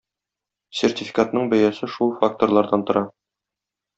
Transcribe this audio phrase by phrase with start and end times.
[0.77, 3.07] Сертификатның бәясе шул факторлардан тора.